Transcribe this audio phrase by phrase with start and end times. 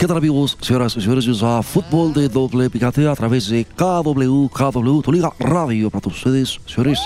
[0.00, 1.26] ¿Qué tal amigos, señoras y señores?
[1.26, 6.00] Bienvenidos a Fútbol de Doble Picante a través de KW, KW, tu liga radio para
[6.00, 6.98] todos ustedes, señores.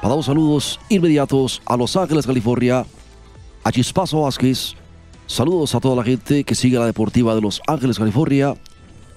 [0.00, 2.86] Para dar saludos inmediatos a Los Ángeles, California,
[3.64, 4.76] a Chispazo Vázquez.
[5.26, 8.54] Saludos a toda la gente que sigue la deportiva de Los Ángeles, California.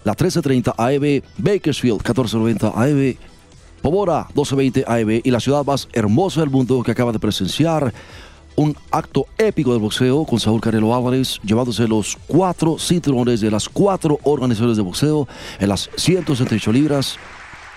[0.04, 3.18] La 1330 AM, Bakersfield 1490 AM,
[3.84, 7.94] Pomora 1220 AM y la ciudad más hermosa del mundo que acaba de presenciar
[8.56, 13.70] un acto épico del boxeo con Saúl Canelo Álvarez, llevándose los cuatro cinturones de las
[13.70, 15.28] cuatro organizaciones de boxeo
[15.60, 17.18] en las 168 libras.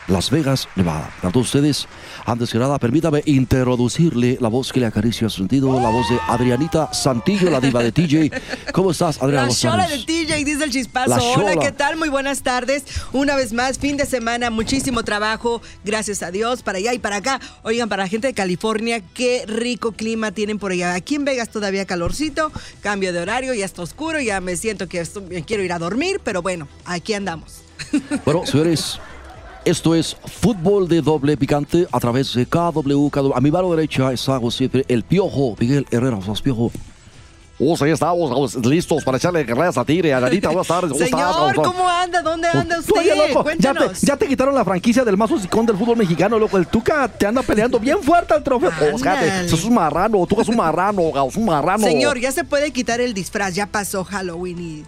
[0.09, 1.11] Las Vegas, Nevada.
[1.21, 1.87] Para todos ustedes,
[2.25, 6.19] antes que nada, permítame introducirle la voz que le acaricia su sentido, la voz de
[6.29, 8.31] Adrianita Santillo, la diva de TJ.
[8.73, 9.49] ¿Cómo estás, Adriana?
[9.49, 11.11] La chola de TJ, dice el chispazo.
[11.11, 11.61] La Hola.
[11.61, 11.97] ¿qué tal?
[11.97, 12.85] Muy buenas tardes.
[13.13, 15.61] Una vez más, fin de semana, muchísimo trabajo.
[15.85, 17.41] Gracias a Dios, para allá y para acá.
[17.63, 20.95] Oigan, para la gente de California, qué rico clima tienen por allá.
[20.95, 25.01] Aquí en Vegas todavía calorcito, cambio de horario, ya está oscuro, ya me siento que
[25.01, 27.61] esto- me quiero ir a dormir, pero bueno, aquí andamos.
[28.25, 28.99] Bueno, señores,
[29.69, 33.09] esto es fútbol de doble picante a través de KW.
[33.11, 33.33] KW.
[33.35, 36.13] A mi mano derecha está siempre el piojo, Miguel Herrera.
[36.13, 36.73] ¿Cómo estás, piojo?
[37.59, 40.15] Pues ahí estamos, listos para echarle carreras a Tigre.
[40.15, 40.93] Anarita, buenas tardes.
[40.93, 41.05] ¿Cómo?
[41.05, 42.23] Señor, ¿Cómo anda?
[42.23, 43.35] ¿Dónde anda Tú, oye, usted?
[43.35, 46.57] loco, ya te, ya te quitaron la franquicia del más hocicón del fútbol mexicano, loco.
[46.57, 48.71] El Tuca te anda peleando bien fuerte al trofeo.
[48.71, 49.49] Oh, fíjate, Ándale.
[49.49, 51.85] sos un marrano, Tuca es un marrano, Gao, es un marrano.
[51.85, 54.85] Señor, ya se puede quitar el disfraz, ya pasó Halloween y...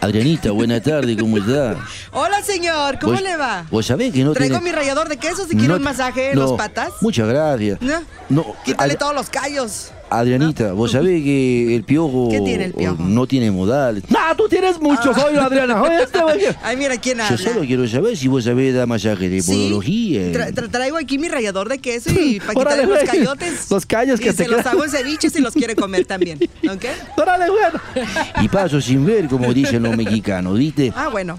[0.00, 1.76] Adrianita, buena tarde, ¿cómo estás?
[2.12, 3.64] Hola, señor, ¿cómo le va?
[3.70, 6.30] Vos sabés que no Traigo tiene- mi rallador de queso si quiere no- un masaje
[6.30, 6.90] en no, las patas.
[7.00, 7.80] Muchas gracias.
[7.80, 8.02] ¿No?
[8.28, 9.90] No, Quítale todos los callos.
[10.18, 13.02] Adrianita, vos sabés que el piojo, ¿Qué tiene el piojo?
[13.02, 14.02] no tiene modales.
[14.10, 15.82] No, tú tienes muchos hoy, Adriana.
[15.82, 16.18] Oye, este.
[16.62, 17.36] Ay, mira quién Yo habla.
[17.38, 20.32] solo quiero saber si vos sabés dar masaje de Sí, podología.
[20.32, 23.70] tra- tra- traigo aquí mi rallador de queso y Órale, quitarle los cayotes.
[23.70, 26.38] Los callos que y se los hago en ceviche si los quiere comer también.
[26.70, 26.84] ¿Ok?
[27.16, 28.04] Órale, güey.
[28.44, 30.92] Y paso sin ver, como dicen los mexicanos, ¿viste?
[30.96, 31.38] Ah, bueno.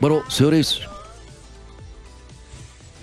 [0.00, 0.80] Bueno, señores,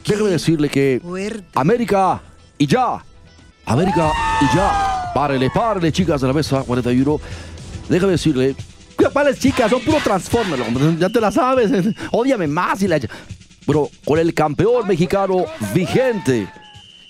[0.06, 1.44] déjame decirle que Fuerte.
[1.56, 2.22] América
[2.58, 3.04] y ya,
[3.66, 5.12] América y ya.
[5.14, 7.20] Párele, párele, chicas de la mesa 41.
[7.90, 8.56] Déjame decirle,
[9.12, 9.70] ¿Cuáles chicas?
[9.70, 10.60] Son puro Transformer.
[10.98, 11.72] Ya te la sabes.
[12.12, 13.00] Ódiame más y la.
[13.66, 16.48] pero con el campeón mexicano vigente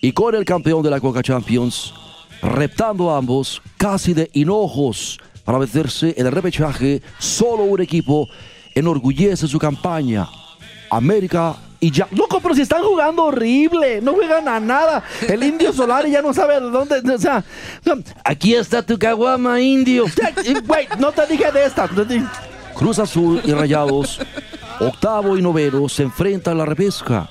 [0.01, 1.93] y con el campeón de la Coca Champions,
[2.41, 8.27] reptando ambos casi de hinojos para meterse en el repechaje, solo un equipo
[8.75, 10.27] enorgullece su campaña.
[10.89, 12.07] América y ya.
[12.11, 15.03] Loco, pero si están jugando horrible, no juegan a nada.
[15.27, 17.01] El indio Solari ya no sabe de dónde.
[17.13, 17.43] O sea,
[18.23, 20.05] Aquí está tu caguama, indio.
[20.65, 21.89] güey, no te dije de esta.
[22.73, 24.21] Cruz Azul y Rayados,
[24.79, 27.29] octavo y noveno, se enfrentan a la repesca.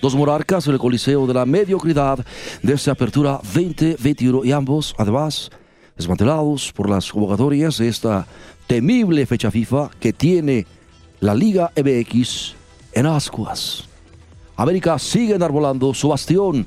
[0.00, 2.18] Dos monarcas en el Coliseo de la Mediocridad
[2.62, 5.50] de esta apertura 2021 y ambos, además,
[5.98, 8.26] desmantelados por las convocatorias de esta
[8.66, 10.66] temible fecha FIFA que tiene
[11.20, 12.54] la Liga MX
[12.92, 13.84] en ascuas.
[14.56, 16.66] América sigue enarbolando su bastión.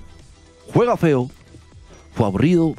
[0.74, 1.30] Juega feo,
[2.14, 2.74] fue aburrido,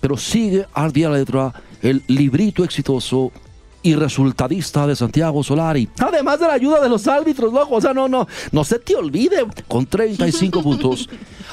[0.00, 3.32] pero sigue al día de la letra el librito exitoso
[3.82, 5.88] y resultadista de Santiago Solari.
[5.98, 7.76] Además de la ayuda de los árbitros, loco.
[7.76, 9.46] O sea, no, no, no se te olvide.
[9.68, 11.08] Con 35 puntos,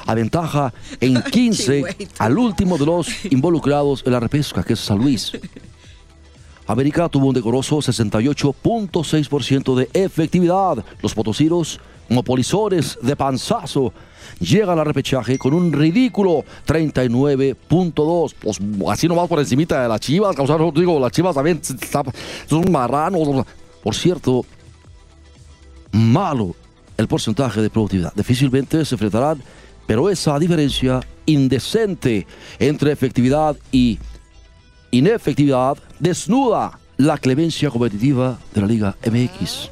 [0.06, 1.96] aventaja en 15 Chihuahua.
[2.20, 5.32] al último de los involucrados en la repesca, que es San Luis.
[6.68, 10.84] América tuvo un decoroso 68.6% de efectividad.
[11.02, 13.94] Los potosinos, como polizores de panzazo,
[14.40, 18.36] llegan al repechaje con un ridículo 39.2.
[18.40, 18.60] Pues
[18.90, 20.36] así nomás por encimita de las chivas.
[20.38, 21.62] No, digo, las chivas también
[22.48, 23.46] son marranos.
[23.82, 24.46] Por cierto,
[25.92, 26.54] malo
[26.98, 28.14] el porcentaje de productividad.
[28.14, 29.42] Difícilmente se enfrentarán,
[29.86, 32.28] pero esa diferencia indecente
[32.60, 34.00] entre efectividad y
[34.92, 39.70] inefectividad desnuda la clemencia competitiva de la Liga MX.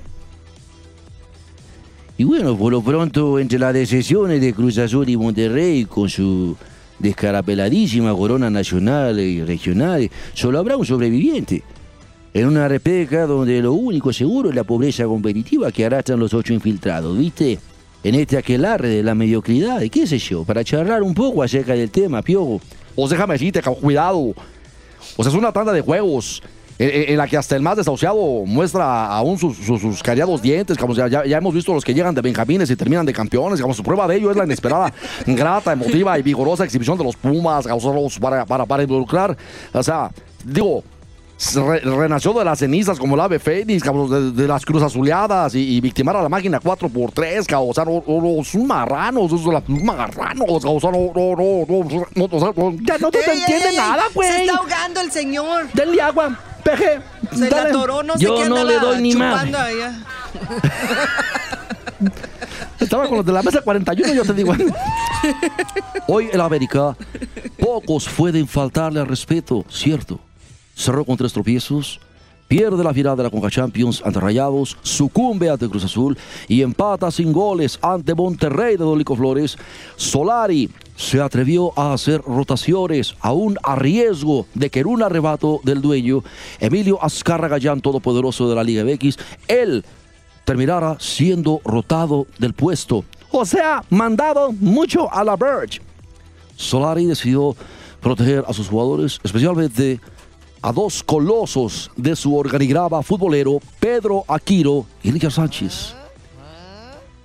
[2.17, 6.55] Y bueno, por lo pronto, entre las decisiones de Cruz Azul y Monterrey con su
[6.99, 11.63] descarapeladísima corona nacional y regional, solo habrá un sobreviviente.
[12.33, 16.53] En una repesca donde lo único seguro es la pobreza competitiva que arrastran los ocho
[16.53, 17.59] infiltrados, ¿viste?
[18.05, 21.73] en este aquelarre de la mediocridad, y qué sé yo, para charlar un poco acerca
[21.73, 22.61] del tema, Piojo.
[22.95, 24.35] O déjame decirte, cuidado.
[25.17, 26.41] O sea, es una tanda de juegos
[26.77, 28.15] en, en- en la que hasta el más desahuciado
[28.45, 30.77] muestra aún sus, sus, sus cariados dientes.
[30.77, 33.61] Como ya, ya, hemos visto los que llegan de Benjamines y terminan de campeones.
[33.61, 34.91] Como su prueba de ello es la inesperada,
[35.25, 37.65] grata, emotiva y vigorosa exhibición de los Pumas
[38.19, 39.37] para, para, para involucrar.
[39.73, 40.09] O sea,
[40.43, 40.83] digo.
[41.55, 45.53] Re- renació de las cenizas como el ave fénix, cabrón, de, de las cruz azuleadas
[45.55, 49.29] y, y victimar a la máquina 4x3, cabrón, o sea, no, no, no, son marranos,
[49.31, 53.11] son marranos, cabrón, o sea, no, no, no, no, no, o sea, no, Ya no
[53.11, 54.29] te, Ey, ey, entiende ey, nada, Se güey.
[54.45, 55.67] está ahogando el señor.
[55.73, 56.99] Denle agua, peje.
[57.33, 57.63] Se Dale.
[57.63, 59.55] la atoró, no sé Yo qué no le doy ni madre.
[59.57, 59.99] allá.
[62.79, 64.53] Estaba con los de la mesa 41, yo te digo.
[66.07, 66.95] Hoy en América,
[67.57, 70.19] pocos pueden faltarle al respeto, cierto.
[70.75, 71.99] Cerró con tres tropiezos,
[72.47, 76.17] pierde la final de la Conca Champions ante Rayados, sucumbe ante Cruz Azul
[76.47, 79.57] y empata sin goles ante Monterrey de Dolico Flores.
[79.95, 85.81] Solari se atrevió a hacer rotaciones, aún a riesgo de que en un arrebato del
[85.81, 86.23] dueño,
[86.59, 89.17] Emilio Azcárraga Gallán, todopoderoso de la Liga MX,
[89.47, 89.85] él
[90.43, 93.03] terminara siendo rotado del puesto.
[93.31, 95.81] O sea, mandado mucho a la Verge.
[96.55, 97.55] Solari decidió
[97.99, 99.99] proteger a sus jugadores, especialmente
[100.65, 105.93] a dos colosos de su organigrama futbolero, Pedro Aquiro y Richard Sánchez,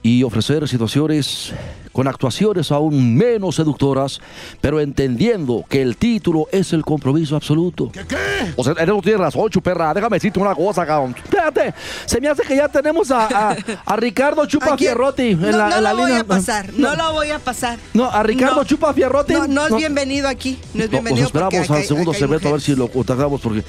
[0.02, 1.54] y ofrecer situaciones
[1.92, 4.20] con actuaciones aún menos seductoras,
[4.60, 7.90] pero entendiendo que el título es el compromiso absoluto.
[7.92, 8.16] ¿Qué?
[8.56, 9.92] O sea, él no tiene razón, chuperra.
[9.92, 11.14] Déjame decirte una cosa, cabrón.
[11.22, 11.74] Espérate,
[12.06, 15.68] se me hace que ya tenemos a, a, a Ricardo Chupa Fierrotti en no, la,
[15.68, 17.78] no en la lo voy a pasar, no, lo voy a pasar.
[17.94, 18.64] No, a Ricardo No.
[18.64, 19.32] Chupa Fierrotti.
[19.32, 19.76] No, no es no.
[19.76, 20.58] bienvenido aquí.
[20.74, 21.22] No es No, bienvenido.
[21.22, 23.64] nos esperamos al segundo segmento a ver si lo contactamos porque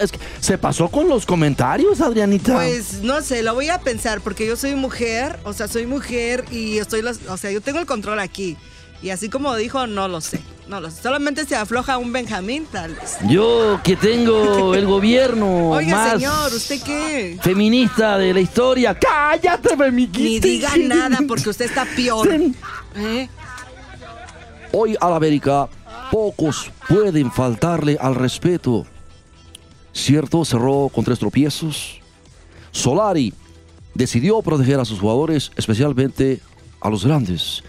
[0.00, 2.54] es que se pasó con los comentarios, Adrianita.
[2.54, 6.44] Pues no sé, lo voy a pensar porque yo soy mujer, o sea, soy mujer
[6.50, 8.56] y estoy, los, o sea, yo tengo el control aquí.
[9.02, 11.02] Y así como dijo, no lo sé, no lo sé.
[11.02, 13.18] Solamente se afloja un Benjamín, tal vez.
[13.28, 17.38] Yo que tengo el gobierno Oiga, más señor, ¿usted qué?
[17.42, 18.98] feminista de la historia.
[18.98, 22.28] Cállate, mi Ni diga nada porque usted está peor.
[22.96, 23.28] ¿Eh?
[24.72, 25.68] Hoy a la América
[26.10, 28.86] pocos pueden faltarle al respeto.
[29.96, 32.00] Cierto, cerró con tres tropiezos.
[32.70, 33.32] Solari
[33.94, 36.40] decidió proteger a sus jugadores, especialmente
[36.80, 37.62] a los grandes.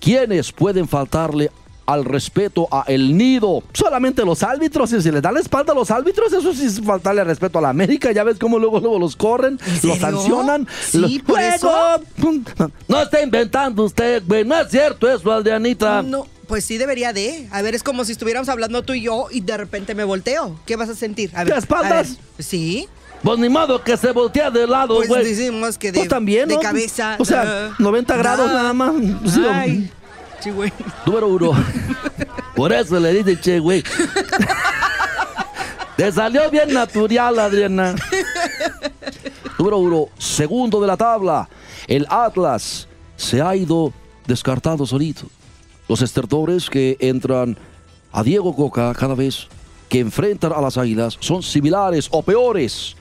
[0.00, 1.50] ¿Quiénes pueden faltarle
[1.86, 3.64] al respeto a El Nido?
[3.72, 6.80] Solamente los árbitros, si se les da la espalda a los árbitros, eso sí es
[6.80, 8.12] faltarle al respeto a la América.
[8.12, 10.68] Ya ves cómo luego, luego los corren, ¿En los sancionan.
[10.88, 11.72] Sí, los- por eso.
[12.86, 14.44] No está inventando usted, güey.
[14.44, 16.02] No es cierto eso, Aldeanita.
[16.02, 17.48] No, pues sí debería de.
[17.50, 20.58] A ver, es como si estuviéramos hablando tú y yo y de repente me volteo.
[20.66, 21.30] ¿Qué vas a sentir?
[21.34, 21.92] A ver, ¿De espaldas?
[21.92, 21.96] a
[22.36, 22.44] ver.
[22.44, 22.88] Sí.
[23.22, 25.24] Pues ni modo que se voltea de lado, Pues güey.
[25.24, 26.60] decimos que de, Pues también, de ¿no?
[26.60, 27.16] cabeza.
[27.18, 28.94] O sea, ah, 90 grados nada más.
[29.50, 29.90] Ay,
[30.40, 30.70] sí, güey.
[31.06, 31.52] Número uno.
[32.54, 33.82] Por eso le dice che, güey.
[35.96, 37.94] Te salió bien natural, Adriana.
[39.58, 40.06] Número uno.
[40.18, 41.48] Segundo de la tabla.
[41.86, 43.92] El Atlas se ha ido
[44.26, 45.26] descartando solito.
[45.88, 47.56] Los estertores que entran
[48.12, 49.48] a Diego Coca cada vez
[49.88, 52.96] que enfrentan a las águilas son similares o peores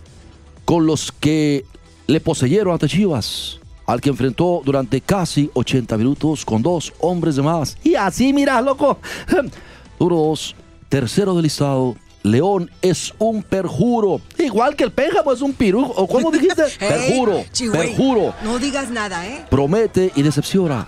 [0.66, 1.66] con los que
[2.08, 7.42] le poseyeron ante Chivas, al que enfrentó durante casi 80 minutos con dos hombres de
[7.42, 7.78] más.
[7.84, 9.00] Y así, mira, loco.
[10.00, 10.56] Número dos,
[10.90, 14.22] tercero del listado, León es un perjuro.
[14.38, 15.94] Igual que el pénjamo es un pirujo.
[15.96, 16.63] ¿O cómo dijiste?
[16.80, 18.34] Perjuro, perjuro.
[18.44, 19.46] No digas nada, ¿eh?
[19.50, 20.88] Promete y decepciona.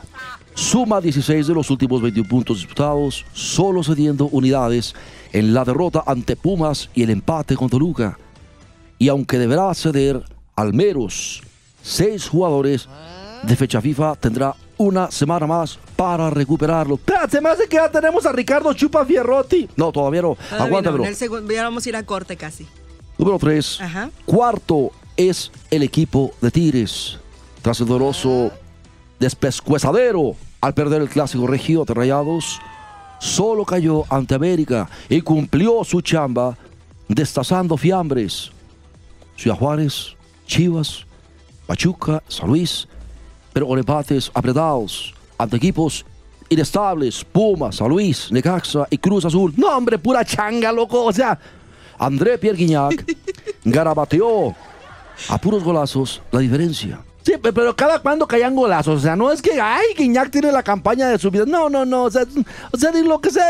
[0.56, 4.96] Suma 16 de los últimos 21 puntos disputados, solo cediendo unidades
[5.34, 8.18] en la derrota ante Pumas y el empate con Toluca.
[8.98, 10.24] Y aunque deberá ceder
[10.56, 11.44] al menos
[11.84, 12.88] seis jugadores
[13.44, 16.96] de fecha FIFA, tendrá una semana más para recuperarlo.
[16.96, 19.68] Espera, se me hace que ya tenemos a Ricardo Chupa Fierrotti.
[19.76, 20.36] No, todavía no.
[20.36, 21.04] Todavía no, Aguántamelo.
[21.04, 22.66] en el segundo, ya vamos a ir a corte casi.
[23.18, 23.82] Número 3.
[23.82, 24.10] Ajá.
[24.26, 27.18] Cuarto es el equipo de Tigres.
[27.62, 28.52] Tras el doloroso
[29.19, 32.60] despescuezadero al perder el clásico regio de Rayados,
[33.19, 36.57] solo cayó ante América y cumplió su chamba
[37.07, 38.51] destazando fiambres.
[39.38, 41.05] Ciudad Juárez, Chivas,
[41.67, 42.88] Pachuca, San Luis,
[43.53, 46.05] pero con empates apretados ante equipos
[46.50, 49.53] inestables, Pumas, San Luis, Necaxa y Cruz Azul.
[49.57, 51.03] No, hombre, pura changa, loco.
[51.03, 51.38] O sea,
[51.98, 53.15] André Pierre Guignac
[53.63, 54.55] garabateó
[55.29, 57.00] a puros golazos la diferencia.
[57.25, 59.00] Sí, pe- pero cada cuando caían golazos.
[59.00, 61.44] O sea, no es que, ay, Guiñac tiene la campaña de su vida.
[61.48, 62.03] No, no, no.
[62.03, 62.24] O sea,
[62.72, 63.48] o sea, lo que sea.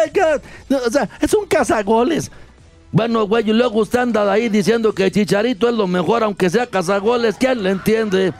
[0.69, 2.31] o sea, es un cazagoles.
[2.91, 6.65] Bueno, güey, y luego usted anda ahí diciendo que Chicharito es lo mejor, aunque sea
[6.65, 7.35] cazagoles.
[7.37, 8.31] ¿Quién le entiende?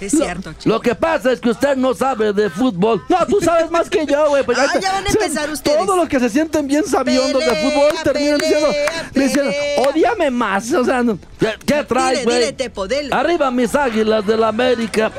[0.00, 0.68] Sí, es cierto, chico.
[0.68, 3.02] Lo que pasa es que usted no sabe de fútbol.
[3.08, 4.42] No, tú sabes más que yo, güey.
[4.44, 5.78] Pues Ah, ya van a empezar ustedes.
[5.78, 8.68] Todos los que se sienten bien sabiondos de fútbol terminan diciendo,
[9.14, 9.50] diciendo,
[9.88, 10.72] odiame más.
[10.72, 11.04] O sea,
[11.38, 12.54] ¿qué, qué traes, güey?
[13.12, 15.12] Arriba mis águilas de la América.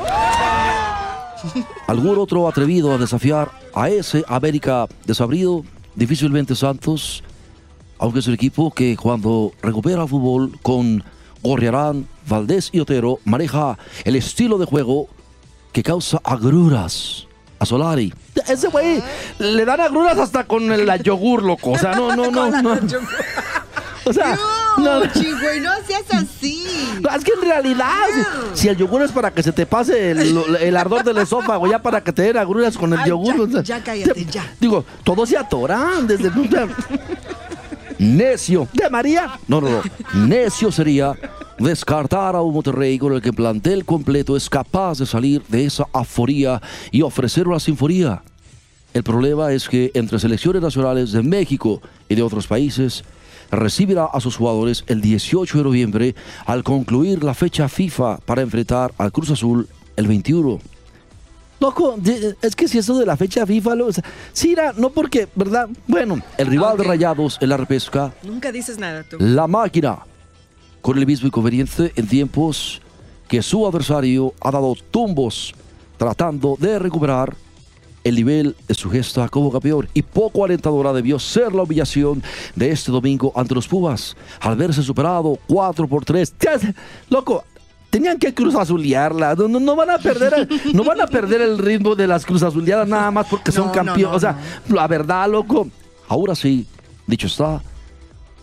[1.88, 5.64] ¿Algún otro atrevido a desafiar a ese América desabrido?
[5.96, 7.22] Difícilmente Santos,
[8.00, 11.04] aunque es un equipo que cuando recupera el fútbol con
[11.44, 15.08] Gorriarán, Valdés y Otero, maneja el estilo de juego
[15.72, 17.28] que causa agruras
[17.60, 18.14] a Solari.
[18.48, 19.02] Ese güey
[19.40, 21.72] le dan agruras hasta con el la yogur, loco.
[21.72, 22.78] O sea, no, no, no, no.
[24.04, 24.36] O sea,
[24.80, 25.06] No, no.
[25.14, 26.66] chico, y no seas así.
[27.16, 27.94] Es que en realidad,
[28.56, 31.68] si, si el yogur es para que se te pase el, el ardor del esófago,
[31.68, 33.48] ya para que te den agruras con el Ay, yogur.
[33.52, 34.44] ya, ya cállate, ya.
[34.60, 36.32] Digo, todos se atoran desde
[38.00, 38.68] Necio.
[38.74, 39.38] de María.
[39.48, 39.82] No, no, no.
[40.26, 41.14] Necio sería
[41.64, 45.66] descartar a un Monterrey con el que el plantel completo es capaz de salir de
[45.66, 48.24] esa aforía y ofrecer una sinfonía.
[48.94, 53.04] El problema es que entre selecciones nacionales de México y de otros países
[53.50, 56.16] recibirá a sus jugadores el 18 de noviembre
[56.46, 60.60] al concluir la fecha FIFA para enfrentar al Cruz Azul el 21.
[61.60, 61.96] Loco,
[62.42, 64.04] es que si eso de la fecha FIFA, lo, o sea,
[64.34, 65.70] sí, era, no porque, ¿verdad?
[65.86, 69.18] Bueno, El rival de Rayados en la repesca Nunca dices nada tú.
[69.20, 70.00] La máquina,
[70.82, 72.82] con el mismo inconveniente en tiempos
[73.28, 75.54] que su adversario ha dado tumbos
[75.98, 77.36] tratando de recuperar
[78.04, 82.24] el nivel de su gesta como campeón y poco alentadora debió ser la humillación
[82.56, 86.34] de este domingo ante los Pumas al verse superado 4 por 3.
[86.40, 86.74] Ya sé,
[87.10, 87.44] Loco,
[87.92, 89.36] tenían que cruz azulearla.
[89.36, 92.26] No, no, no van a perder el, no van a perder el ritmo de las
[92.26, 94.18] cruz azuleadas nada más porque son No, campeones.
[94.18, 94.36] o sea,
[94.68, 95.68] la verdad, loco.
[96.08, 96.66] Ahora sí,
[97.06, 97.62] dicho está,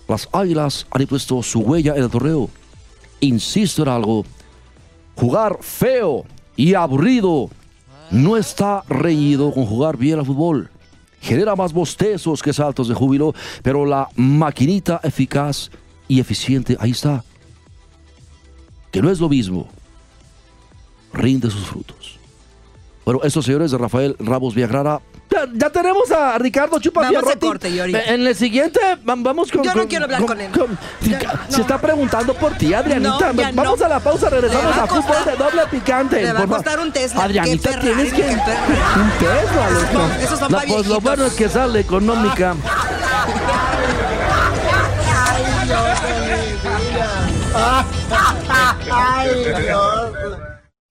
[0.09, 2.49] las Águilas han impuesto su huella en el torneo.
[3.21, 4.25] Insisto en algo,
[5.15, 6.25] jugar feo
[6.57, 7.51] y aburrido
[8.11, 10.71] no está reñido con jugar bien al fútbol.
[11.21, 15.71] Genera más bostezos que saltos de júbilo, pero la maquinita eficaz
[16.07, 17.25] y eficiente, ahí está.
[18.91, 19.69] Que no es lo mismo,
[21.13, 22.19] rinde sus frutos.
[23.05, 25.01] Bueno, estos señores de Rafael Ramos Villagrara
[25.31, 27.47] Ya, ya tenemos a Ricardo Chupa Vamos a Fierrotti.
[27.47, 27.95] corte, Yori.
[27.95, 29.63] En el siguiente va- vamos con.
[29.63, 30.51] Yo no con- quiero hablar con él.
[31.03, 31.19] Ya,
[31.49, 31.63] Se no.
[31.63, 33.33] está preguntando por ti, Adrianita.
[33.33, 33.87] No, vamos no.
[33.87, 36.23] a la pausa, regresamos a a fútbol de doble picante.
[36.23, 36.65] le va a por favor.
[36.65, 37.25] costar un Tesla.
[37.25, 38.23] Adrianita, Qué Ferrari, tienes que.
[38.23, 42.55] Un Tesla, Esos son- esos son La- pues, lo bueno es que sale económica.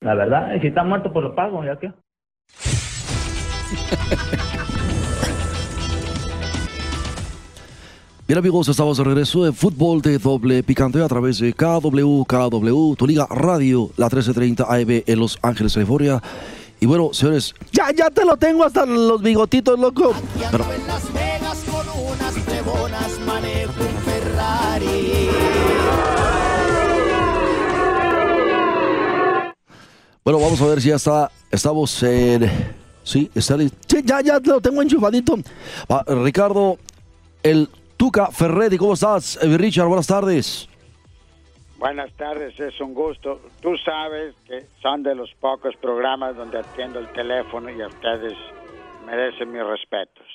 [0.01, 1.91] La verdad, si está muerto, pues lo pago, ¿ya qué?
[8.27, 12.95] Bien amigos, estamos de regreso en Fútbol de Doble Picante a través de KW, KW,
[12.95, 16.21] tu liga radio, la 1330 AM en Los Ángeles, California.
[16.81, 20.13] Y bueno, señores, Ya, ya te lo tengo hasta los bigotitos, loco.
[20.51, 25.29] pero, en Las Vegas con unas plebonas manejo un Ferrari.
[30.25, 32.51] bueno, vamos a ver si ya está, estamos en...
[33.07, 33.77] Sí, está listo.
[33.87, 35.35] Sí, ya, ya lo tengo enchufadito.
[35.87, 36.77] Ah, Ricardo,
[37.41, 39.39] el Tuca Ferretti, ¿cómo estás?
[39.41, 40.67] Eh, Richard, buenas tardes.
[41.77, 43.39] Buenas tardes, es un gusto.
[43.61, 48.33] Tú sabes que son de los pocos programas donde atiendo el teléfono y a ustedes
[49.05, 50.25] merecen mis respetos.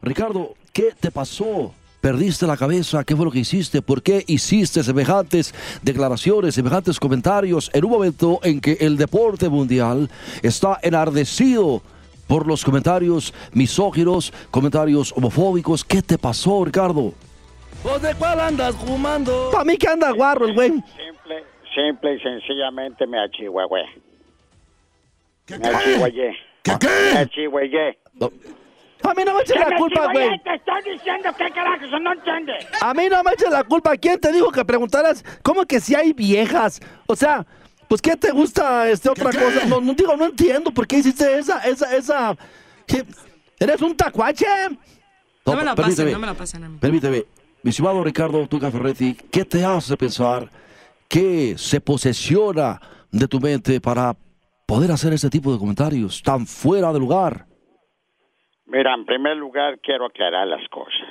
[0.00, 1.74] Ricardo, ¿qué te pasó?
[2.00, 3.04] ¿Perdiste la cabeza?
[3.04, 3.82] ¿Qué fue lo que hiciste?
[3.82, 10.08] ¿Por qué hiciste semejantes declaraciones, semejantes comentarios en un momento en que el deporte mundial
[10.42, 11.82] está enardecido
[12.26, 15.84] por los comentarios misóginos, comentarios homofóbicos?
[15.84, 17.12] ¿Qué te pasó, Ricardo?
[17.82, 19.50] ¿Pues de cuál andas fumando?
[19.52, 20.70] Para mí que anda guarro el güey.
[20.70, 23.84] Simple, simple y sencillamente me achihuehué.
[25.48, 26.34] Me achihueyé.
[26.62, 27.28] ¿Qué, qué?
[27.50, 27.98] Me.
[28.14, 28.30] No,
[29.02, 30.38] A mí no me eches la culpa, güey.
[30.42, 32.66] Te estoy diciendo que carajo, no entiendes.
[32.80, 33.96] A mí no me eches la culpa.
[33.96, 36.80] ¿Quién te dijo que preguntaras cómo que si hay viejas?
[37.06, 37.46] O sea,
[37.88, 39.44] pues ¿qué te gusta este otra ¿Qué, qué?
[39.44, 39.66] cosa?
[39.66, 42.36] No, no digo, no entiendo por qué hiciste esa, esa, esa.
[42.86, 43.04] ¿Qué?
[43.58, 44.46] ¿Eres un tacuache?
[45.44, 46.78] No me la pasen, no me la pasen a mí.
[46.78, 47.24] Permíteme,
[47.62, 50.50] mi estimado Ricardo Tuca Ferretti, ¿qué te hace pensar
[51.08, 52.80] que se posesiona
[53.10, 54.16] de tu mente para
[54.66, 57.46] poder hacer este tipo de comentarios tan fuera de lugar?
[58.70, 61.08] Mira, en primer lugar quiero aclarar las cosas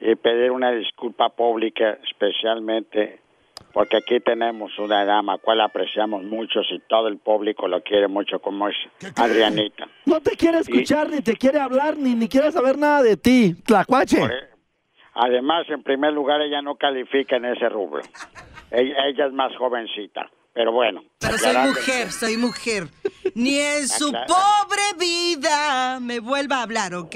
[0.00, 3.20] y pedir una disculpa pública especialmente
[3.72, 8.08] porque aquí tenemos una dama a cual apreciamos mucho y todo el público lo quiere
[8.08, 8.76] mucho como es
[9.16, 9.86] Adrianita.
[10.06, 13.54] No te quiere escuchar, ni te quiere hablar, ni, ni quiere saber nada de ti,
[13.64, 14.20] tlacuache.
[14.20, 14.52] E,
[15.14, 18.02] Además, en primer lugar, ella no califica en ese rubro.
[18.70, 20.30] Ella, ella es más jovencita.
[20.54, 21.02] Pero bueno.
[21.18, 22.84] Pero soy mujer, soy mujer.
[23.34, 27.14] Ni en su Aclara- pobre vida me vuelva a hablar, ¿ok?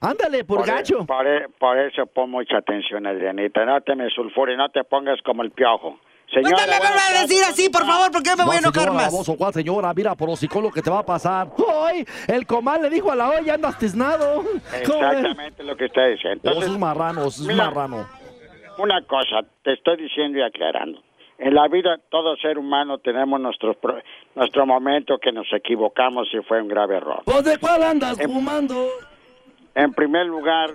[0.00, 1.06] Ándale, por, Por, e- gacho.
[1.06, 3.64] por e- por eso pon mucha atención, Adrianita.
[3.64, 5.98] No te me sulfures, no te pongas como el piojo.
[6.30, 8.60] No Señora, te me vuelva buenas a decir así, por favor, porque me voy a
[8.60, 9.30] No, enojar señora, más.
[9.38, 9.94] ¿cuál señora?
[9.94, 11.48] Mira, por hocico lo que te va a pasar.
[11.86, 12.04] ¡Ay!
[12.28, 14.44] El comal le dijo a la olla, andas tiznado.
[14.78, 16.28] Exactamente lo que usted dice.
[16.28, 17.64] Oh, Entonces, es marrano, es Mira.
[17.64, 18.06] marrano.
[18.78, 21.02] una cosa, te estoy diciendo y aclarando.
[21.38, 24.02] En la vida, todo ser humano tenemos nuestro, pro-
[24.34, 27.22] nuestro momento que nos equivocamos y fue un grave error.
[27.26, 28.88] ¿Vos de cuál andas Em- fumando?
[29.74, 30.70] En primer lugar,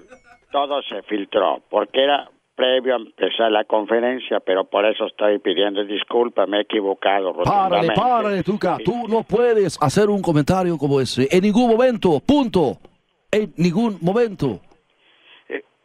[0.52, 5.84] todo se filtró, porque era previo a empezar la conferencia, pero por eso estoy pidiendo
[5.84, 8.78] disculpas, me he equivocado Párale, párale, Tuca.
[8.86, 11.28] Tú no puedes hacer un comentario como ese.
[11.32, 12.22] En ningún momento.
[12.26, 12.78] Punto.
[13.32, 14.62] En ningún momento.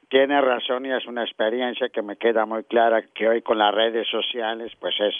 [0.08, 3.74] Tiene razón y es una experiencia que me queda muy clara que hoy con las
[3.74, 5.14] redes sociales pues es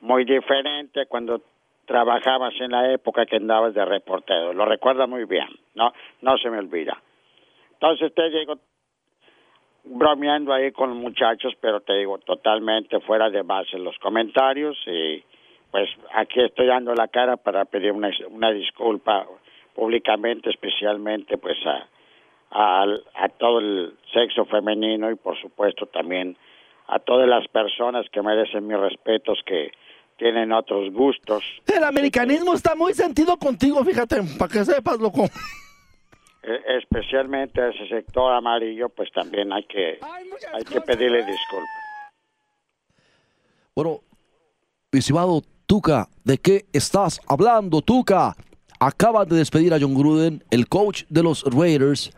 [0.00, 1.42] muy diferente cuando
[1.86, 4.52] trabajabas en la época que andabas de reportero.
[4.52, 7.00] Lo recuerda muy bien, no no se me olvida.
[7.74, 8.54] Entonces te digo
[9.84, 15.22] bromeando ahí con los muchachos, pero te digo totalmente fuera de base los comentarios y
[15.70, 19.26] pues aquí estoy dando la cara para pedir una, una disculpa
[19.74, 21.86] públicamente, especialmente pues a,
[22.52, 26.36] a, a todo el sexo femenino y por supuesto también
[26.88, 29.70] a todas las personas que merecen mis respetos que
[30.18, 31.42] tienen otros gustos,
[31.74, 35.24] El americanismo está muy sentido contigo, fíjate, para que sepas, loco.
[36.42, 39.98] eh, especialmente a ese sector amarillo, pues también hay que
[40.52, 41.68] hay que pedirle disculpas.
[43.74, 44.00] Bueno,
[44.92, 48.34] estimado Tuca, ¿de qué estás hablando, Tuca?
[48.84, 52.10] Acaban de despedir a John Gruden, el coach de los Raiders,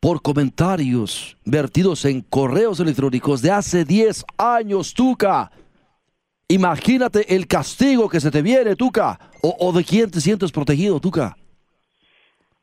[0.00, 5.52] por comentarios vertidos en correos electrónicos de hace 10 años, Tuca.
[6.48, 9.20] Imagínate el castigo que se te viene, Tuca.
[9.40, 11.36] O, o de quién te sientes protegido, Tuca.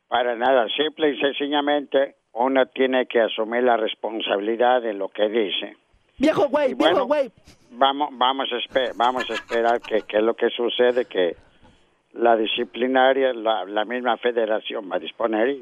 [0.10, 5.78] Para nada, simple y sencillamente uno tiene que asumir la responsabilidad de lo que dice.
[6.18, 7.32] Viejo güey, viejo bueno, güey.
[7.72, 11.38] Vamos, vamos, a, vamos a esperar que, que es lo que sucede, que
[12.14, 15.58] la disciplinaria, la, la misma federación va a disponer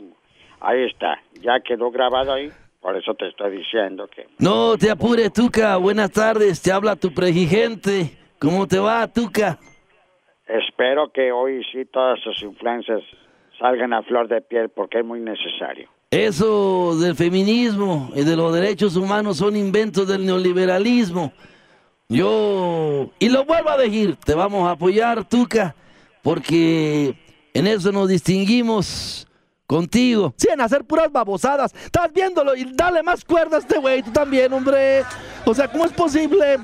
[0.61, 5.33] ahí está, ya quedó grabado ahí, por eso te estoy diciendo que No te apures,
[5.33, 5.75] Tuca.
[5.77, 6.61] Buenas tardes.
[6.61, 8.17] Te habla tu presidente.
[8.39, 9.59] ¿Cómo te va, Tuca?
[10.47, 13.01] espero que hoy sí todas sus influencias
[13.59, 15.87] salgan a flor de piel porque es muy necesario.
[16.09, 21.31] Eso del feminismo y de los derechos humanos son inventos del neoliberalismo.
[22.07, 25.75] Yo, y lo vuelvo a decir, te vamos a apoyar, Tuca,
[26.23, 27.15] porque
[27.53, 29.27] en eso nos distinguimos
[29.67, 30.33] contigo.
[30.37, 31.73] Sí, en hacer puras babosadas.
[31.73, 35.03] Estás viéndolo y dale más cuerda a este güey, tú también, hombre.
[35.45, 36.57] O sea, ¿cómo es posible?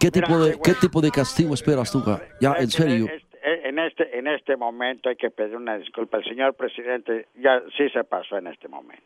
[0.00, 2.20] ¿Qué tipo de, qué tipo de castigo esperas, Tuca?
[2.40, 3.06] Ya, en serio.
[3.06, 3.28] Este-
[3.68, 6.18] En este, en este momento hay que pedir una disculpa.
[6.18, 9.02] El señor presidente ya sí se pasó en este momento.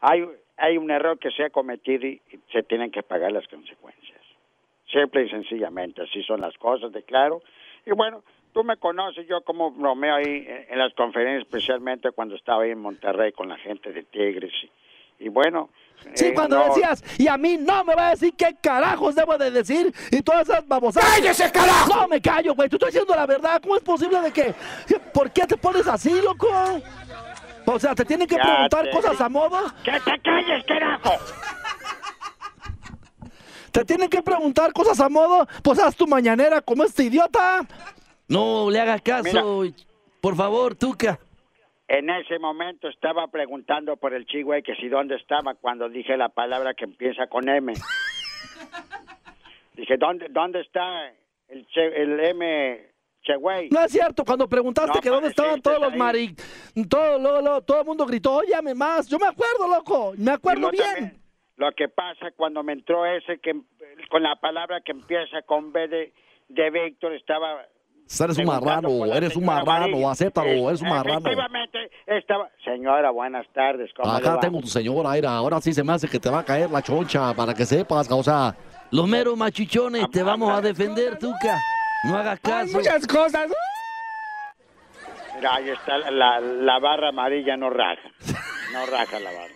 [0.00, 0.24] Hay,
[0.56, 4.20] hay un error que se ha cometido y y se tienen que pagar las consecuencias.
[4.90, 7.42] Simple y sencillamente, así son las cosas, de claro.
[7.84, 12.34] Y bueno, tú me conoces, yo como bromeo ahí en, en las conferencias, especialmente cuando
[12.36, 14.52] estaba ahí en Monterrey con la gente de Tigres.
[15.18, 15.70] Y, y bueno...
[16.14, 19.16] Sí, eh, cuando no- decías, y a mí no me va a decir qué carajos
[19.16, 21.10] debo de decir y todas esas babosadas.
[21.12, 22.02] ¡Cállese, carajo!
[22.02, 23.60] No me callo, güey, tú estoy diciendo la verdad.
[23.60, 24.54] ¿Cómo es posible de que,
[25.12, 26.46] por qué te pones así, loco?
[27.66, 29.58] O sea, te tienen que Ya preguntar te- cosas a modo.
[29.84, 31.10] ¡Que te calles, carajo!
[33.72, 35.46] Te tienen que preguntar cosas a modo.
[35.62, 37.66] Pues haz tu mañanera como este idiota.
[38.28, 39.64] No le hagas caso,
[40.20, 41.18] por favor, Tuca.
[41.88, 46.28] En ese momento estaba preguntando por el chigüey que si dónde estaba cuando dije la
[46.28, 47.72] palabra que empieza con M.
[49.74, 51.06] Dije, ¿dónde, dónde está
[51.48, 52.78] el, che- el M
[53.22, 53.70] chigüey?
[53.70, 56.34] No es cierto, cuando preguntaste No que dónde estaban todos los mari...
[56.90, 59.08] Todo, luego, todo el mundo gritó, óyame más.
[59.08, 60.12] Yo me acuerdo, loco.
[60.18, 60.84] Me acuerdo bien.
[60.84, 61.22] también,
[61.56, 63.52] Lo que pasa cuando me entró ese que
[64.10, 66.12] con la palabra que empieza con B de,
[66.48, 67.64] de Víctor estaba
[68.20, 70.10] Eres un marrano, eres un marrano, María.
[70.10, 71.18] acéptalo, eres un marrano.
[71.18, 72.48] Efectivamente, estaba...
[72.64, 73.90] Señora, buenas tardes.
[73.94, 74.40] ¿cómo le Acá va?
[74.40, 75.30] tengo tu señora, Aira.
[75.36, 78.10] Ahora sí se me hace que te va a caer la choncha para que sepas,
[78.10, 78.54] o sea.
[78.90, 81.58] Los meros machichones te vamos a defender, Tuca.
[82.04, 82.78] No hagas caso.
[83.06, 83.50] cosas.
[85.36, 88.00] Mira, ahí está la, la, la barra amarilla, no raja.
[88.72, 89.54] No raja la barra.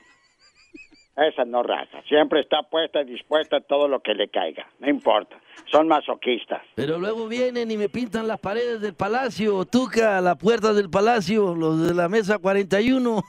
[1.17, 2.03] Esa no raja.
[2.09, 4.67] Siempre está puesta y dispuesta a todo lo que le caiga.
[4.79, 5.39] No importa.
[5.71, 6.63] Son masoquistas.
[6.75, 11.55] Pero luego vienen y me pintan las paredes del palacio, Tuca, la puerta del palacio,
[11.55, 13.23] los de la mesa 41.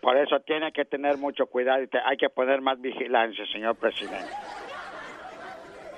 [0.00, 3.76] Por eso tiene que tener mucho cuidado y te- hay que poner más vigilancia, señor
[3.76, 4.30] presidente.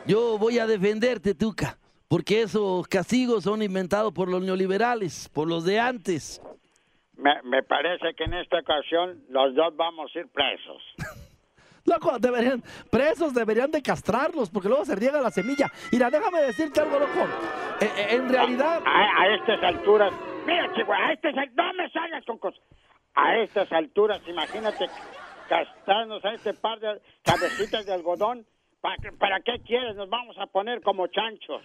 [0.06, 5.64] Yo voy a defenderte, Tuca, porque esos castigos son inventados por los neoliberales, por los
[5.64, 6.42] de antes.
[7.20, 10.82] Me, me parece que en esta ocasión los dos vamos a ir presos.
[11.84, 15.66] Loco, deberían, presos deberían de castrarlos porque luego se riega la semilla.
[15.90, 17.20] Mira, déjame decirte algo, loco.
[17.80, 20.12] Eh, eh, en realidad, A, a estas alturas,
[20.46, 22.60] mira, Chihuahua, a estas al- no me salgas con cosas.
[23.14, 24.88] A estas alturas, imagínate
[25.48, 28.46] castrarnos a este par de cabecitas de algodón.
[28.80, 29.96] ¿Para, qué- ¿Para qué quieres?
[29.96, 31.62] Nos vamos a poner como chanchos.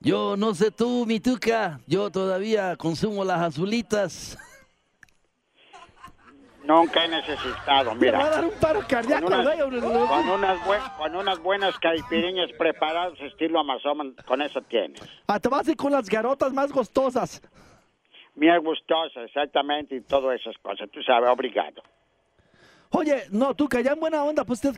[0.00, 4.36] yo no sé tú, mi Tuca, yo todavía consumo las azulitas.
[6.68, 8.30] Nunca he necesitado, Me va a mira.
[8.30, 9.80] dar un paro Con cardíaco, unas, güey.
[9.80, 15.00] con unas buen- con unas buenas caipiriñas preparadas estilo Amazon, con eso tienes.
[15.26, 17.40] Ah, te vas a ir con las garotas más gustosas.
[18.34, 20.90] Mía gustosa, exactamente, y todas esas cosas.
[20.90, 21.82] Tú sabes, obrigado.
[22.90, 24.72] Oye, no, tú ya en buena onda, pues, ¿de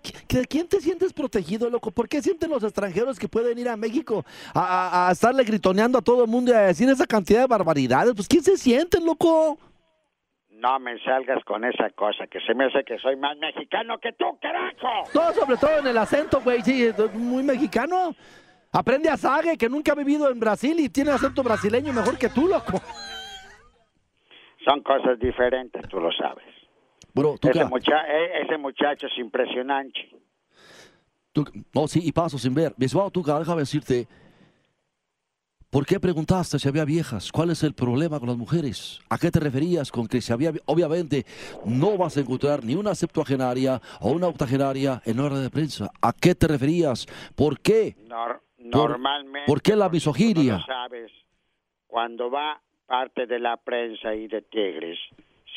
[0.48, 1.90] quién te sientes protegido, loco?
[1.90, 4.24] ¿Por qué sienten los extranjeros que pueden ir a México
[4.54, 4.60] a,
[5.06, 8.14] a- a estarle gritoneando a todo el mundo y a decir esa cantidad de barbaridades?
[8.14, 9.58] Pues, ¿quién se sienten, loco?
[10.60, 14.12] No me salgas con esa cosa, que se me hace que soy más mexicano que
[14.12, 15.08] tú, carajo.
[15.14, 18.14] No, sobre todo en el acento, güey, sí, es muy mexicano.
[18.72, 22.28] Aprende a Sage, que nunca ha vivido en Brasil y tiene acento brasileño mejor que
[22.28, 22.78] tú, loco.
[24.64, 26.44] Son cosas diferentes, tú lo sabes.
[27.14, 30.10] Bueno, Ese, Tuca, mucha- eh, ese muchacho es impresionante.
[31.74, 32.74] No, sí, y paso sin ver.
[32.78, 34.06] Estimado Tuca, déjame decirte,
[35.70, 37.30] ¿por qué preguntaste si había viejas?
[37.32, 39.00] ¿Cuál es el problema con las mujeres?
[39.08, 41.24] ¿A qué te referías con que si había, obviamente,
[41.64, 45.90] no vas a encontrar ni una septuagenaria o una octogenaria en hora de prensa?
[46.02, 47.06] ¿A qué te referías?
[47.34, 47.94] ¿Por qué?
[48.08, 49.46] Nor- normalmente.
[49.46, 50.58] por qué la misoginia?
[50.58, 51.10] no sabes,
[51.86, 54.98] cuando va parte de la prensa y de Tigres,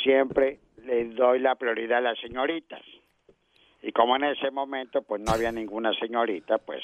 [0.03, 2.81] siempre le doy la prioridad a las señoritas.
[3.81, 6.81] Y como en ese momento, pues no había ninguna señorita, pues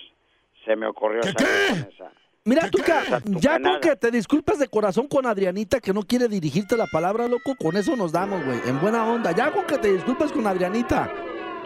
[0.65, 1.37] se me ocurrió salir
[1.69, 2.11] con esa.
[2.45, 6.75] Mira, Tuca, ya con que te disculpes de corazón con Adrianita, que no quiere dirigirte
[6.77, 9.31] la palabra, loco, con eso nos damos, güey, en buena onda.
[9.33, 11.11] Ya con que te disculpes con Adrianita.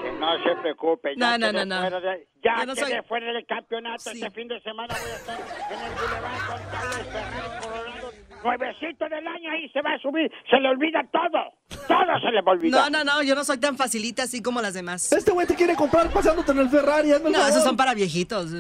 [0.02, 1.82] Que no se preocupe, ya No, no, no, no.
[1.82, 4.10] fuera de- ya Yo no soy- fuera del campeonato.
[4.12, 4.22] Sí.
[4.22, 8.12] Este fin de semana voy a estar en el Boulevard con Carlos Ferrari Colorado.
[8.44, 10.30] Nuevecito del año ahí se va a subir.
[10.50, 11.54] Se le olvida todo.
[11.88, 12.92] Todo se le va a olvidar.
[12.92, 15.14] No, no, no, yo no soy tan facilita así como las demás.
[15.14, 17.52] Este güey te quiere comprar pasándote en el Ferrari, hazme el No, favor.
[17.52, 18.52] esos son para viejitos.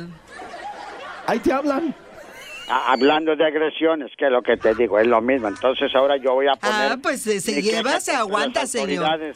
[1.28, 1.96] Ahí te hablan.
[2.70, 5.48] Ah, hablando de agresiones, que es lo que te digo, es lo mismo.
[5.48, 6.92] Entonces ahora yo voy a poner...
[6.94, 9.34] Ah, pues, eh, se mi lleva, se aguanta, las señor.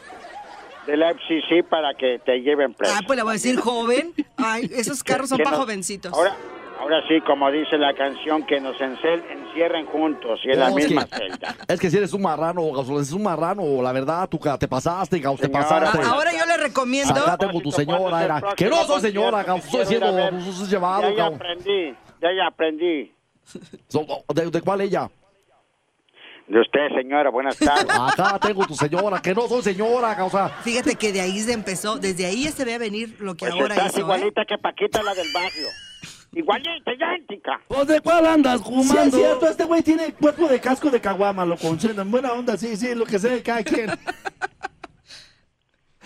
[0.85, 2.93] De la FCC para que te lleven preso.
[2.95, 4.13] Ah, pues le voy a decir joven.
[4.37, 6.13] Ay, esos carros son para jovencitos.
[6.13, 6.37] Ahora,
[6.79, 10.85] ahora sí, como dice la canción, que nos encierren juntos y en la No, es
[10.87, 11.55] misma que- celda.
[11.67, 15.19] Es que si eres un marrano, Gasolín, eres un marrano, la verdad, Tuca, te pasaste,
[15.19, 15.97] Gaus, te pasaste.
[15.97, 17.13] pues, Ahora yo le recomiendo.
[17.13, 18.41] Acá tengo tu señora, era.
[18.55, 20.07] Que no soy señora, Gaus, estoy diciendo,
[20.51, 23.11] sos llevado, Ya, aprendí, ya, ya aprendí.
[23.87, 25.09] So- ¿De, de cuál ella?
[26.47, 27.87] De usted, señora, buenas tardes.
[27.89, 30.47] Acá tengo tu señora, que no soy señora, causa.
[30.63, 33.51] Fíjate que de ahí se empezó, desde ahí ya se ve venir lo que Pues
[33.53, 33.97] ahora estás hizo.
[33.97, 34.01] ¿eh?
[34.01, 35.67] igualita que Paquita, la del barrio.
[36.33, 37.59] Igualita, idéntica.
[37.67, 39.17] Pues de cuál andas Sí, es fumando.
[39.17, 41.67] cierto, este güey tiene cuerpo de casco de caguama, loco.
[41.67, 43.89] En buena onda, sí, sí, lo que sea de cada quien.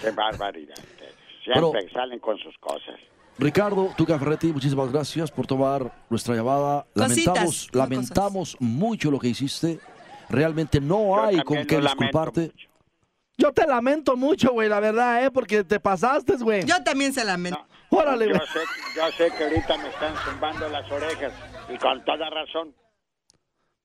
[0.01, 0.75] Qué barbaridad.
[1.43, 2.95] Siempre Pero- salen con sus cosas.
[3.37, 6.85] Ricardo Tuca Ferretti, muchísimas gracias por tomar nuestra llamada.
[6.93, 9.79] Cositas, Lamentamos, lamentamos mucho lo que hiciste.
[10.29, 12.41] Realmente no Yo hay con qué lo disculparte.
[12.41, 12.67] mucho.
[13.37, 15.31] Yo te lamento mucho, güey, la verdad, ¿eh?
[15.31, 16.63] Porque te pasaste, güey.
[16.65, 17.57] Yo también se lamento.
[17.59, 18.59] No, Órale, yo sé,
[18.95, 21.33] yo sé que ahorita me están zumbando las orejas
[21.69, 22.73] y con toda razón.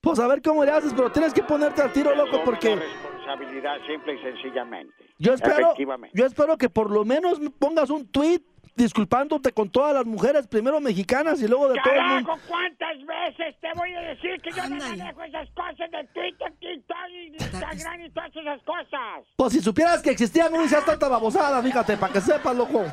[0.00, 3.78] Pues a ver cómo le haces, pero tienes que ponerte al tiro, loco, porque responsabilidad
[3.84, 4.94] simple y sencillamente.
[5.18, 5.74] yo espero,
[6.12, 8.40] yo espero que por lo menos pongas un tweet
[8.76, 12.32] disculpándote con todas las mujeres, primero mexicanas y luego de todo el mundo.
[12.46, 16.96] ¿cuántas veces te voy a decir que yo no manejo esas cosas de Twitter, TikTok
[17.10, 19.24] y Instagram y todas esas cosas?
[19.36, 22.84] Pues si supieras que existían, no hicieras tanta babosada, fíjate, para que sepas, loco.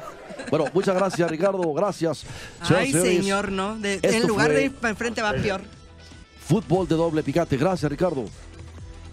[0.50, 1.74] Bueno, muchas gracias, Ricardo.
[1.74, 2.26] Gracias.
[2.62, 3.78] Ay, señores, señor, ¿no?
[3.78, 5.62] De- en lugar fue- de ir para enfrente va peor.
[6.40, 7.58] Fútbol de doble picante.
[7.58, 8.26] Gracias, Ricardo.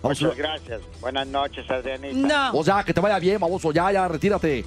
[0.03, 0.35] Vamos Muchas a...
[0.35, 0.81] gracias.
[1.01, 2.17] Buenas noches, Adrianita.
[2.53, 2.59] No.
[2.59, 3.71] O sea, que te vaya bien, baboso.
[3.73, 4.65] Ya, ya, retírate.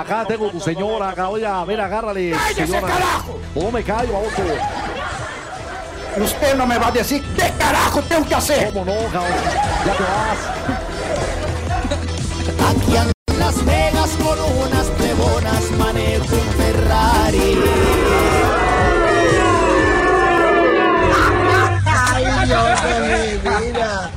[0.00, 1.10] Acá tengo tu señora.
[1.10, 2.34] Acá, oiga, a ver, agárrale.
[2.54, 2.88] señora.
[3.54, 4.42] No me callo, baboso.
[6.16, 8.72] Usted no me va a decir qué carajo tengo que hacer.
[8.72, 9.32] ¿Cómo no, cabrón?
[9.86, 10.38] Ya te vas.
[12.70, 17.58] Aquí en Las Vegas con unas plebonas manejo un Ferrari.
[21.86, 24.10] Ay, Dios de mi vida.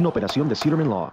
[0.00, 1.12] Una operación de Cedar Law.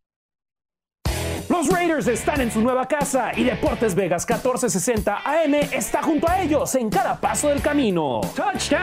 [1.48, 6.42] Los Raiders están en su nueva casa y Deportes Vegas 1460 AM está junto a
[6.42, 8.20] ellos en cada paso del camino.
[8.36, 8.78] ¡Touchdown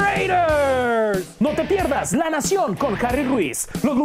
[0.00, 1.36] Raiders!
[1.38, 3.98] No te pierdas La Nación con Harry Ruiz los lunes